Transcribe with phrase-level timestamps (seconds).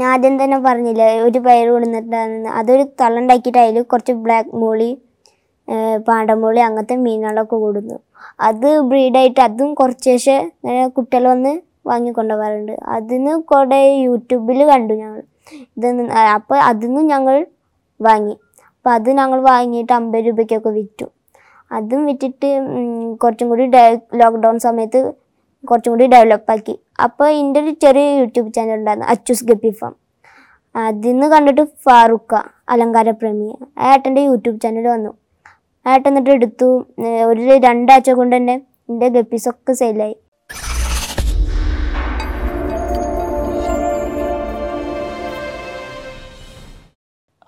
[0.00, 4.90] ഞാൻ ആദ്യം തന്നെ പറഞ്ഞില്ലേ ഒരു പയർ കൊടുത്തിട്ടാണെന്ന് അതൊരു തള്ളുണ്ടാക്കിയിട്ട് അതിൽ കുറച്ച് ബ്ലാക്ക് മോളി
[6.08, 7.96] പാണ്ടമോളി അങ്ങനത്തെ മീനുകളൊക്കെ കൊടുന്നു.
[8.48, 10.50] അത് ബ്രീഡായിട്ട് അതും കുറച്ച് ശേഷം
[10.96, 11.52] കുട്ടികൾ വന്ന്
[11.90, 15.22] വാങ്ങിക്കൊണ്ടുപോകാറുണ്ട് അതിന് കുറേ യൂട്യൂബിൽ കണ്ടു ഞങ്ങൾ.
[15.76, 15.88] ഇത്
[16.36, 17.36] അപ്പോൾ അതിന്ന് ഞങ്ങൾ
[18.00, 18.34] വാങ്ങി.
[18.76, 21.06] അപ്പോൾ അത് ഞങ്ങൾ വാങ്ങിയിട്ട് അമ്പത് രൂപയ്ക്കൊക്കെ വിറ്റു.
[21.76, 22.48] അതും വിറ്റിട്ട്
[23.22, 23.64] കുറച്ചും കൂടി
[24.22, 25.00] ലോക്ക്ഡൗൺ സമയത്ത്
[25.70, 26.74] കുറച്ചും കൂടി ഡെവലപ്പാക്കി
[27.04, 29.94] അപ്പോൾ എന്റെ ഒരു ചെറിയ യൂട്യൂബ് ചാനൽ ഉണ്ടായിരുന്നു അച്ചൂസ് ഗപ്പി ഫാം
[30.74, 32.32] അതിൽ നിന്ന് കണ്ടിട്ട് ഫാറൂഖ
[32.72, 33.48] അലങ്കാര പ്രേമി
[33.90, 35.12] ഏട്ടന്റെ യൂട്യൂബ് ചാനൽ വന്നു.
[35.86, 36.68] ആ ഏട്ടൻ എന്നിട്ട് എടുത്തു.
[37.30, 38.56] ഒരു രണ്ടാഴ്ച കൊണ്ട് തന്നെ
[38.90, 40.16] എന്റെ ഗപ്പീസൊക്കെ സെയിലായി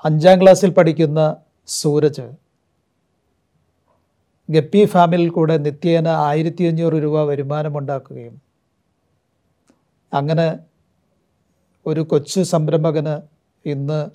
[0.05, 1.21] അഞ്ചാം ക്ലാസ്സിൽ പഠിക്കുന്ന
[1.69, 2.27] സൂരജ്
[4.51, 8.37] ഗപ്പി ഫാമിൽ കൂടെ നിത്യേന ആയിരത്തി അഞ്ഞൂറ് രൂപ വരുമാനമുണ്ടാക്കുകയും
[10.13, 10.59] അങ്ങനെ
[11.87, 13.21] ഒരു കൊച്ചു സംരംഭകന്
[13.69, 14.11] ഇന്ന്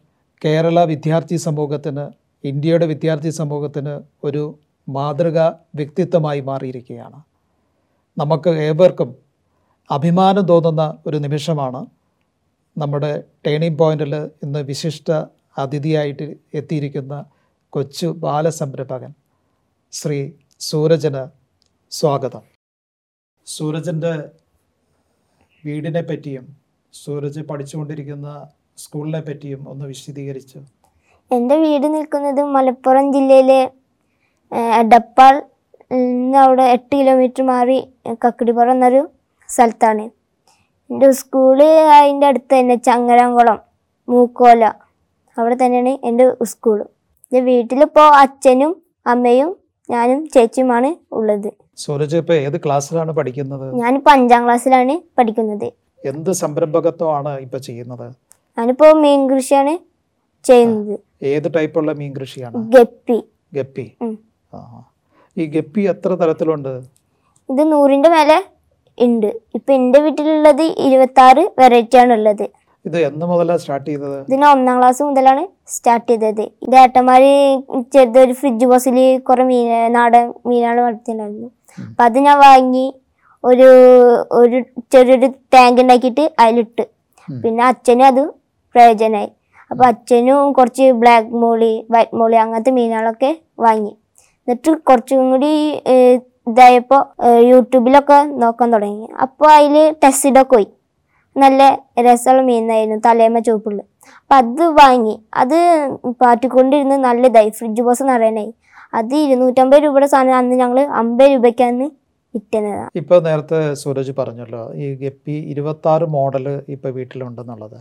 [0.45, 2.05] കേരള വിദ്യാർത്ഥി സമൂഹത്തിന്
[2.43, 4.59] ഇന്ത്യയുടെ വിദ്യാർത്ഥി സമൂഹത്തിന് ഒരു
[4.89, 7.19] മാതൃകാ വ്യക്തിത്വമായി മാറിയിരിക്കുകയാണ്.
[8.17, 9.15] നമുക്ക് ഏവർക്കും
[9.91, 11.85] അഭിമാനം തോന്നുന്ന ഒരു നിമിഷമാണ്
[12.77, 15.11] നമ്മുടെ ടേണിംഗ് പോയിന്റിൽ ഇന്ന് വിശിഷ്ട
[15.57, 17.25] അതിഥിയായിട്ട് എത്തിയിരിക്കുന്ന
[17.69, 19.11] കൊച്ചു ബാലസംരംഭകൻ.
[19.93, 21.27] ശ്രീ സൂരജന്
[21.91, 22.41] സ്വാഗതം.
[23.47, 24.13] സൂരജന്റെ
[25.63, 26.45] വീടിനെ പറ്റിയും
[26.93, 30.59] സൂരജ് പഠിച്ചുകൊണ്ടിരിക്കുന്ന സ്കൂളിനെ പറ്റിയും ഒന്ന് വിശദീകരിച്ചു.
[31.31, 33.61] എന്റെ വീട് നിൽക്കുന്നത് മലപ്പുറം ജില്ലയിലെ
[34.51, 35.33] ഏർ, എടപ്പാൾ
[35.91, 37.77] നിന്ന് അവിടെ എട്ട് കിലോമീറ്റർ മാറി
[38.25, 39.09] കക്കിടിപ്പുറം എന്നൊരു
[39.49, 40.03] സ്ഥലത്താണ്.
[40.89, 43.59] എന്റെ സ്കൂൾ അതിന്റെ അടുത്ത് തന്നെ ചങ്ങരംകുളം
[44.07, 44.63] മൂക്കോല.
[45.37, 46.79] അവിടെ തന്നെയാണ് എന്റെ സ്കൂൾ.
[47.23, 51.49] എന്റെ വീട്ടിലിപ്പോൾ അച്ഛനും അമ്മയും ഞാനും ചേച്ചിയുമാണ് ഉള്ളത്.
[51.77, 53.65] സൂരജ് ഇപ്പൊ ഏത് ക്ലാസ്സിലാണ് പഠിക്കുന്നത്?
[53.75, 55.67] ഞാനിപ്പോ അഞ്ചാം ക്ലാസ്സിലാണ് പഠിക്കുന്നത്.
[56.01, 58.07] എന്ത് സംരംഭകത്വമാണ് ഇപ്പൊ ചെയ്യുന്നത്?
[58.57, 59.73] ഞാനിപ്പോ മീൻ കൃഷിയാണ്
[60.45, 63.17] ചെയ്യുന്നത് ഏത് ടൈപ്പുള്ള മീൻ കൃഷിയാണ് ഗപ്പി.
[63.53, 63.85] ഗപ്പി.
[64.01, 64.15] ഉം.
[64.53, 64.59] ആ
[65.37, 66.73] ഈ ഗപ്പി എത്ര തരത്തിലുണ്ട്?
[67.49, 68.39] ഇത് നൂറിന്റെ മേലെ
[68.97, 72.45] ഉണ്ട് ഇപ്പൊ എന്റെ വീട്ടിലുള്ളത് ഇരുപത്തി ആറ് വെറൈറ്റി ആണ് ഉള്ളത്
[72.87, 74.17] ഇത് എന്ന് മുതലാണ് സ്റ്റാർട്ട് ചെയ്തത്?
[74.29, 76.43] ഇതിന് ഒന്നാം ക്ലാസ് മുതലാണ് സ്റ്റാർട്ട് ചെയ്തത്.
[76.65, 77.29] ഇത് ഏട്ടന്മാര്
[77.93, 81.49] ചെറുതൊരു ഫ്രിഡ്ജ് ബോക്സിൽ കുറെ മീൻ നാടൻ മീനാണ് വളർത്തിയിട്ടുണ്ടായിരുന്നു
[81.89, 82.85] അപ്പൊ അത് ഞാൻ വാങ്ങി
[83.43, 83.69] ഒരു
[84.41, 84.57] ഒരു
[84.93, 86.83] ചെറിയൊരു ടാങ്ക് ഉണ്ടാക്കിയിട്ട് അതിലിട്ട്.
[87.43, 88.21] പിന്നെ അച്ഛനും അത്
[88.75, 89.29] പ്രയോജനമായി
[89.71, 93.31] അപ്പോൾ അച്ഛനും കുറച്ച് ബ്ലാക്ക് മോളി വൈറ്റ് മോളി അങ്ങനത്തെ മീനുകളൊക്കെ
[93.65, 93.93] വാങ്ങി.
[94.47, 95.51] എന്നിട്ട് കുറച്ചും കൂടി
[96.49, 97.01] ഇതായപ്പോ ഇതായപ്പോൾ
[97.49, 99.05] യൂട്യൂബിലൊക്കെ നോക്കാൻ തുടങ്ങി.
[99.25, 100.67] അപ്പോൾ അതിൽ ടെസ്റ്റിഡൊക്കെ പോയി.
[101.35, 101.61] നല്ല
[102.05, 103.79] രസമുള്ള മീനായിരുന്നു തലേമ ചുവപ്പുള്ള.
[104.21, 105.15] അപ്പം അത് വാങ്ങി.
[105.41, 105.57] അത്
[106.21, 108.51] പാറ്റിക്കൊണ്ടിരുന്ന് നല്ല ഇതായി ഫ്രിഡ്ജ് ബോസ് നിറയാനായി
[108.99, 111.85] അത് ഇരുന്നൂറ്റമ്പത് രൂപയുടെ സാധനം അന്ന് ഞങ്ങൾ അമ്പത് രൂപയ്ക്കാണ്
[112.35, 116.45] വിറ്റുന്നത് ഇപ്പോൾ നേരത്തെ സൂരജ് പറഞ്ഞല്ലോ ഈ ഗപ്പി ഇരുപത്തി ആറ് മോഡൽ
[116.75, 117.77] ഇപ്പൊ വീട്ടിലുണ്ടെന്നുള്ളത്.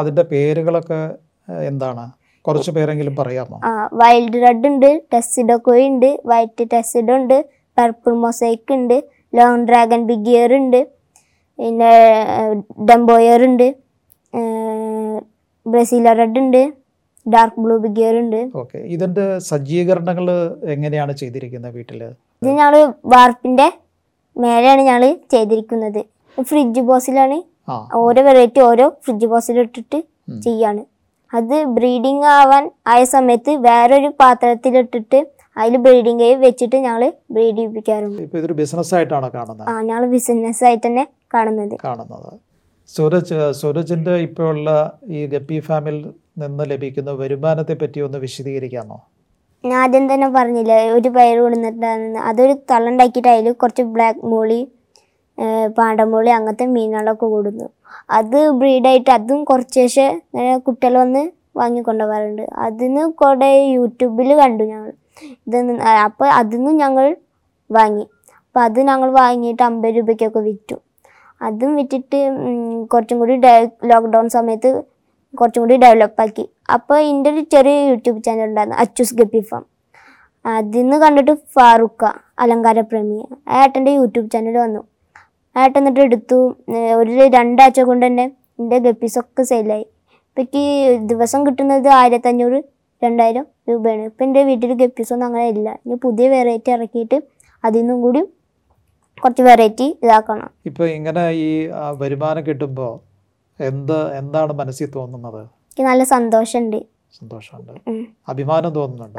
[0.00, 1.00] അതിന്റെ പേരുകളൊക്കെ
[1.70, 2.04] എന്താണ്?
[2.44, 3.58] കുറച്ച് പേരെങ്കിലും പറയാമോ?
[4.02, 7.36] വൈൽഡ് റെഡ് ഉണ്ട് ടെസ്സിഡോക്കോയി ഉണ്ട് വൈറ്റ് ടെസ്സിഡോ ഉണ്ട്
[7.78, 8.96] പർപ്പിൾ മൊസൈക്ക് ഉണ്ട്
[9.38, 10.80] ലോങ് ഡ്രാഗൺ ബിഗിയർ ഉണ്ട്.
[11.58, 11.92] പിന്നെ
[12.90, 13.68] ഡംബോയർ ഉണ്ട്.
[15.66, 16.62] ബ്രസീല റെഡ് ഉണ്ട്.
[17.26, 18.40] ഡാർക്ക് ബ്ലൂ ബിഗിയർ ഉണ്ട്.
[18.62, 18.78] ഓക്കെ.
[18.94, 20.26] ഇതിന്റെ സജ്ജീകരണങ്ങൾ
[20.74, 22.00] എങ്ങനെയാണ് ചെയ്തിരിക്കുന്നത് വീട്ടിൽ
[22.42, 22.76] ഇത് ഞങ്ങൾ
[23.14, 23.66] വാർപ്പിന്റെ
[24.36, 25.04] മേലെയാണ് ഞങ്ങൾ
[25.34, 26.00] ചെയ്തിരിക്കുന്നത്.
[26.48, 27.38] ഫ്രിഡ്ജ് ബോക്സിലാണ്
[28.04, 29.98] ഓരോ വെറൈറ്റി ഓരോ ഫ്രിഡ്ജ് ബോക്സിൽ ഇട്ടിട്ട്.
[30.46, 30.82] ചെയ്യാണ്.
[31.30, 35.18] അത് ബ്രീഡിങ് ആവാൻ ആയ സമയത്ത് വേറൊരു പാത്രത്തിലിട്ടിട്ട്
[35.56, 37.02] അതിൽ ബ്രീഡിങ് കേവ് വെച്ചിട്ട് ഞങ്ങൾ
[37.34, 38.22] ബ്രീഡ് ചെയ്യിപ്പിക്കാറുണ്ട്.
[38.38, 39.68] ഇതൊരു ബിസിനസ്സായിട്ടാണോ കാണുന്നത്?
[39.70, 41.04] ആ ഞങ്ങൾ ബിസിനസ് ആയിട്ട് തന്നെ
[41.34, 41.74] കാണുന്നത്.
[41.86, 42.30] കാണുന്നത്.
[42.94, 44.70] സൂരജ് സൂരജിന്റെ ഇപ്പോൾ ഉള്ള
[45.16, 45.96] ഈ ഗപ്പി ഫാമിൽ
[46.42, 48.96] നിന്ന് ലഭിക്കുന്ന വരുമാനത്തെ പറ്റി ഒന്ന് വിശദീകരിക്കാമോ?
[49.64, 54.60] ഞാൻ ആദ്യം തന്നെ പറഞ്ഞില്ല ഒരു പയർ കൊടുത്തിട്ടാണെന്ന് അതൊരു തള്ളുണ്ടാക്കിയിട്ട് അതിൽ കുറച്ച് ബ്ലാക്ക് മോളി
[55.78, 57.66] പാണ്ടമോളി അങ്ങനത്തെ മീനുകളൊക്കെ കൂടുന്നു.
[58.18, 60.10] അത് ബ്രീഡായിട്ട് അതും കുറച്ച് ശേഷം
[60.66, 61.22] കുട്ടികൾ വന്ന്
[61.60, 62.44] വാങ്ങിക്കൊണ്ടുപോകാറുണ്ട്.
[62.66, 64.90] അതിന് കുറേ യൂട്യൂബിൽ കണ്ടു ഞങ്ങൾ
[65.46, 65.58] ഇത്
[66.06, 67.06] അപ്പോൾ അതിന്നും ഞങ്ങൾ
[67.70, 68.04] വാങ്ങി.
[68.46, 70.76] അപ്പോൾ അത് ഞങ്ങൾ വാങ്ങിയിട്ട് അമ്പത് രൂപയ്ക്കൊക്കെ വിറ്റു.
[71.40, 72.18] അതും വിറ്റിട്ട്
[72.92, 73.52] കുറച്ചും കൂടി ഡെ
[73.90, 74.70] ലോക്ക്ഡൗൺ സമയത്ത്
[75.34, 76.44] കുറച്ചും കൂടി ഡെവലപ്പാക്കി
[76.74, 79.62] അപ്പോൾ എന്റെ ഒരു ചെറിയ യൂട്യൂബ് ചാനൽ ഉണ്ടായിരുന്നു അച്ചുസ് ഗപ്പി ഫാം
[80.44, 82.04] അതിന്ന് കണ്ടിട്ട് ഫാറൂഖ
[82.38, 83.18] അലങ്കാര പ്രേമി
[83.60, 84.82] ഏട്ടന്റെ യൂട്യൂബ് ചാനൽ വന്നു.
[85.56, 86.38] ഏട്ടൻ എന്നിട്ട് എടുത്തു.
[87.00, 88.24] ഒരു രണ്ടാഴ്ച കൊണ്ട് തന്നെ
[88.60, 89.86] എന്റെ ഗപ്പീസൊക്കെ സെയിലായി
[90.28, 90.46] ഇപ്പം
[91.06, 92.58] ദിവസം കിട്ടുന്നത് ആയിരത്തഞ്ഞൂറ്
[93.02, 94.02] രണ്ടായിരം രൂപയാണ്.
[94.02, 95.68] ഇപ്പം എന്റെ വീട്ടിൽ ഗപ്പീസൊന്നും അങ്ങനെ ഇല്ല.
[95.86, 97.18] ഇനി പുതിയ വെറൈറ്റി ഇറക്കിയിട്ട്
[97.64, 98.20] അതിൽ നിന്നും കൂടി
[99.22, 100.50] കുറച്ച് വെറൈറ്റി ഇതാക്കണം.
[100.66, 101.48] ഇപ്പോൾ ഇങ്ങനെ ഈ
[102.02, 102.92] വരുമാനം കിട്ടുമ്പോൾ
[103.60, 105.42] എന്ത് എന്താണ് മനസ്സിൽ തോന്നുന്നത്?
[105.68, 106.80] എനിക്ക് നല്ല സന്തോഷമുണ്ട്.
[107.18, 107.72] സന്തോഷമുണ്ട്.
[108.28, 109.18] അഭിമാനം തോന്നുന്നുണ്ട്?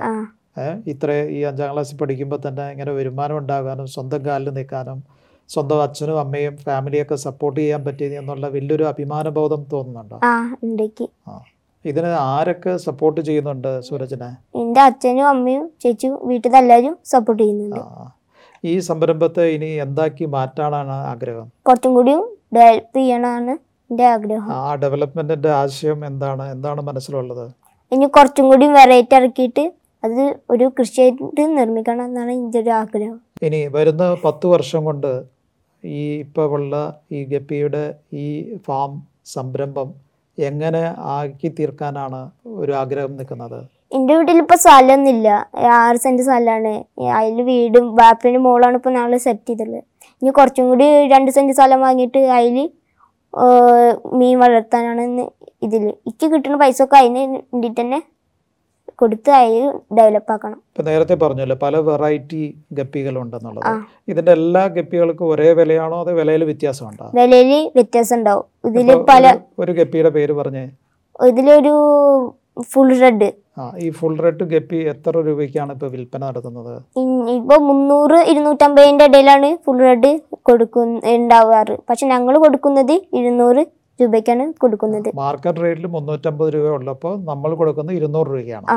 [0.87, 4.99] ഇത്ര ഈ അഞ്ചാം ക്ലാസ്സിൽ പഠിക്കുമ്പോൾ തന്നെ ഇങ്ങനെ വരുമാനം ഉണ്ടാകാനും സ്വന്തം കാലിൽ നിൽക്കാനും
[5.49, 10.17] സ്വന്തം അച്ഛനും അമ്മയും ഫാമിലിയൊക്കെ സപ്പോർട്ട് ചെയ്യാൻ പറ്റിയത് എന്നുള്ള വലിയൊരു അഭിമാനബോധം തോന്നുന്നുണ്ടോ?
[11.27, 11.33] ആ.
[11.85, 14.29] ഇതിന് ആരൊക്കെ സപ്പോർട്ട് ചെയ്യുന്നുണ്ട് സൂരജിനെ?
[14.61, 17.81] എന്റെ അച്ഛനും അമ്മയും ചേച്ചിയും വീട്ടിൽ എല്ലാവരും സപ്പോർട്ട് ചെയ്യുന്നുണ്ട്
[18.63, 21.47] ഈ സംരംഭത്തെ ഇനി എന്താക്കി മാറ്റാനാണ് ആഗ്രഹം?
[21.67, 22.13] കുറച്ചും കൂടി
[22.57, 23.53] ഡെവലപ്പ് ചെയ്യണമെന്നാണ്
[23.89, 24.49] എന്റെ ആഗ്രഹം.
[24.57, 26.43] ആ ഡെവലപ്മെന്റിന്റെ ആശയം എന്താണ്?
[26.55, 27.45] എന്താണ് മനസ്സിലുള്ളത്?
[27.91, 29.65] ഇനി കുറച്ചും കൂടി വെറൈറ്റി ഇറക്കിയിട്ട്
[30.03, 30.21] അത്
[30.53, 33.17] ഒരു കൃഷിയായിട്ട് നിർമ്മിക്കണം എന്നാണ് എന്റെ ഒരു ആഗ്രഹം.
[33.47, 35.11] ഇനി വരുന്ന പത്ത് വർഷം കൊണ്ട്
[35.83, 36.75] ഈ ഇപ്പോൾ ഉള്ള
[37.11, 37.83] ഈ ഗപ്പിയുടെ
[38.23, 38.25] ഈ
[38.67, 38.91] ഫാം
[39.33, 39.89] സംരംഭം
[40.37, 40.83] എങ്ങനെ
[41.15, 42.19] ആക്കി തീർക്കാനാണ്
[42.61, 43.59] ഒരു ആഗ്രഹം നിൽക്കുന്നത്?
[43.95, 45.29] എന്റെ വീട്ടിൽ ഇപ്പോൾ സ്ഥലമൊന്നുമില്ല.
[45.79, 46.73] ആറ് സെന്റ് സ്ഥലമാണ്.
[47.17, 49.83] അതിൽ വീടും ബാപ്പിന്റെ മോളാണ് ഇപ്പോൾ ഞങ്ങൾ സെറ്റ് ചെയ്തിട്ടുള്ളത്
[50.21, 52.57] ഇനി കുറച്ചും കൂടി രണ്ട് സെന്റ് സ്ഥലം വാങ്ങിയിട്ട് അതിൽ
[54.19, 55.03] മീൻ വളർത്താനാണ്
[55.67, 55.83] ഇതിൽ.
[56.09, 57.99] ഇക്ക് കിട്ടുന്ന പൈസ ഒക്കെ അതിന് വേണ്ടിയിട്ട് തന്നെ
[58.99, 59.63] കൊടുത്ത് അതിൽ
[59.97, 60.57] ഡെവലപ്പ് ആക്കണം.
[60.69, 62.41] ഇപ്പൊ നേരത്തെ പറഞ്ഞല്ലോ പല വെറൈറ്റി
[62.71, 63.67] ഗപ്പികൾ ഉണ്ടെന്നുള്ളത്
[64.07, 67.07] ഇതിന്റെ എല്ലാ ഗപ്പികൾക്കും ഒരേ വിലയാണോ അതോ വിലയിൽ വ്യത്യാസമുണ്ടോ?
[67.13, 70.65] വിലയിൽ വ്യത്യാസം ഉണ്ടാവും ഇതിൽ പല ഒരു- ഒരു ഗപ്പിയുടെ പേര് പറഞ്ഞേ.
[71.27, 71.73] ഇതിലൊരു
[72.69, 73.29] ഫുൾ റെഡ്
[73.59, 76.71] ആ ഈ ഫുൾ റെഡ് ഗപ്പി എത്ര രൂപയ്ക്കാണ് ഇപ്പൊ വിൽപ്പന നടത്തുന്നത്?
[77.35, 80.11] ഇപ്പൊ മുന്നൂറ് ഇരുന്നൂറ്റമ്പതിന്റെ ഇടയിലാണ് ഫുൾ റെഡ്
[80.43, 81.75] കൊടുക്കുന്ന ഉണ്ടാവാറ്.
[81.89, 83.63] പക്ഷെ ഞങ്ങൾ കൊടുക്കുന്നത് ഇരുന്നൂറ്
[83.99, 85.09] രൂപയ്ക്കാണ് കൊടുക്കുന്നത്.
[85.23, 88.67] മാർക്കറ്റ് റേറ്റിൽ മുന്നൂറ്റമ്പത് രൂപ ഉള്ളപ്പോൾ നമ്മൾ കൊടുക്കുന്നത് ഇരുന്നൂറ് രൂപയാണ്.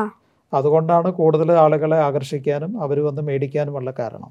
[0.52, 4.30] അതുകൊണ്ടാണ് കൂടുതൽ ആളുകളെ ആകർഷിക്കാനും അവർ വന്ന് മേടിക്കാനുമുള്ള കാരണം.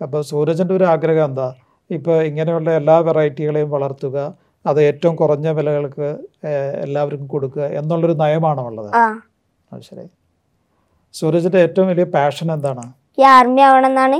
[0.00, 1.48] അപ്പൊ അപ്പോൾ സൂരജിന്റെ ഒരു ആഗ്രഹം എന്താ?
[1.90, 4.16] ഇപ്പോൾ ഇങ്ങനെയുള്ള എല്ലാ വെറൈറ്റികളെയും വളർത്തുക
[4.64, 6.08] അത് ഏറ്റവും കുറഞ്ഞ വിലകൾക്ക്
[6.84, 8.90] എല്ലാവർക്കും കൊടുക്കുക എന്നുള്ളൊരു നയമാണോ ഉള്ളത്?
[9.88, 10.04] ശരി.
[11.14, 12.84] സൂരജിന്റെ ഏറ്റവും വലിയ പാഷൻ എന്താണ്?
[13.20, 14.18] ഈ ആർമി ആവണമെന്നാണ്.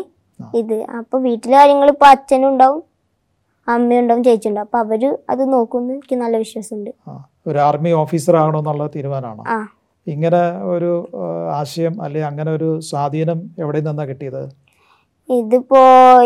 [0.61, 0.79] ഇത്.
[0.99, 2.81] അപ്പൊ വീട്ടിലെ കാര്യങ്ങൾ ഇപ്പൊ അച്ഛനും ഉണ്ടാവും
[3.69, 4.67] അമ്മയും ചേച്ചിയുണ്ടാവും.
[4.69, 5.03] അപ്പൊ അവർ
[5.33, 6.91] അത് നോക്കുമെന്ന് എനിക്ക് നല്ല വിശ്വാസമുണ്ട്.
[7.49, 9.45] ഒരു ആർമി ഓഫീസർ ആകണമെന്നുള്ള തീരുമാനമാണോ?
[10.07, 10.43] ഇങ്ങനെ
[10.73, 10.91] ഒരു
[11.59, 14.43] ആശയം അല്ലെ അങ്ങനെ ഒരു സ്വാധീനം എവിടെ നിന്നാ കിട്ടിയത്?
[15.29, 15.81] ഇതിപ്പോ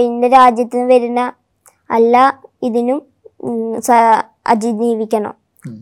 [0.08, 1.20] എന്റെ രാജ്യത്ത് വരുന്ന
[1.96, 2.16] അല്ല
[2.68, 3.00] ഇതിനും
[4.52, 5.34] അതിജീവിക്കണം.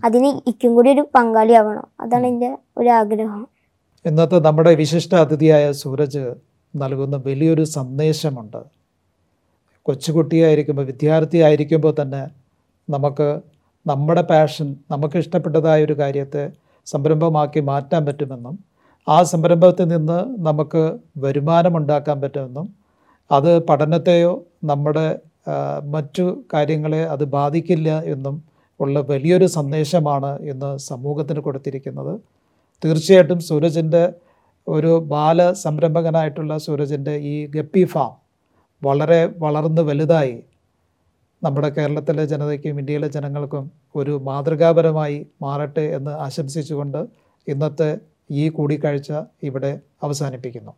[0.07, 2.51] അതിന് ഇക്കും കൂടി ഒരു പങ്കാളിയാവണം അതാണ് എന്റെ
[2.81, 3.43] ഒരു ആഗ്രഹം.
[4.05, 6.23] ഇന്നത്തെ നമ്മുടെ വിശിഷ്ട അതിഥിയായ സൂരജ്
[6.75, 8.61] നൽകുന്ന വലിയൊരു സന്ദേശമുണ്ട്.
[9.83, 12.23] കൊച്ചുകുട്ടിയായിരിക്കുമ്പോൾ വിദ്യാർത്ഥിയായിരിക്കുമ്പോൾ തന്നെ
[12.91, 13.41] നമുക്ക്
[13.87, 16.45] നമ്മുടെ പാഷൻ നമുക്ക് ഇഷ്ടപ്പെട്ടതായ ഒരു കാര്യത്തെ
[16.87, 18.59] സംരംഭമാക്കി മാറ്റാൻ പറ്റുമെന്നും
[19.09, 20.83] ആ സംരംഭത്തിൽ നിന്ന് നമുക്ക്
[21.17, 22.67] വരുമാനമുണ്ടാക്കാൻ പറ്റുമെന്നും
[23.31, 24.33] അത് പഠനത്തെയോ
[24.65, 25.21] നമ്മുടെ
[25.85, 28.43] മറ്റു കാര്യങ്ങളെ അത് ബാധിക്കില്ല എന്നും
[28.81, 32.15] ഉള്ള വലിയൊരു സന്ദേശമാണ് ഇന്ന് സമൂഹത്തിന് കൊടുത്തിരിക്കുന്നത്.
[32.83, 34.05] തീർച്ചയായിട്ടും സൂരജിന്റെ
[34.67, 38.22] ഒരു ബാല സംരംഭകനായിട്ടുള്ള സൂരജിന്റെ ഈ ഗപ്പി ഫാം
[38.85, 40.43] വളരെ വളർന്ന് വലുതായി
[41.45, 47.07] നമ്മുടെ കേരളത്തിലെ ജനതയ്ക്കും ഇന്ത്യയിലെ ജനങ്ങൾക്കും ഒരു മാതൃകാപരമായി മാറട്ടെ എന്ന് ആശംസിച്ചുകൊണ്ട്
[47.49, 47.99] ഇന്നത്തെ
[48.31, 49.13] ഈ കൂടിക്കാഴ്ച
[49.43, 50.73] ഇവിടെ അവസാനിപ്പിക്കുന്നു.